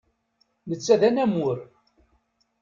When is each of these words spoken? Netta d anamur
Netta 0.69 0.95
d 0.99 1.01
anamur 1.07 1.57